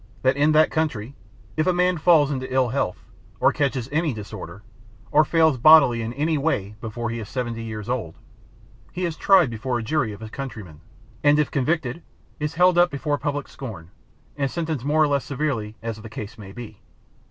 [0.23, 1.13] That in that country
[1.55, 3.05] if a man falls into ill health,
[3.39, 4.63] or catches any disorder,
[5.11, 8.15] or fails bodily in any way before he is seventy years old,
[8.91, 10.81] he is tried before a jury of his countrymen,
[11.23, 12.01] and if convicted
[12.39, 13.91] is held up to public scorn
[14.35, 16.79] and sentenced more or less severely as the case may be.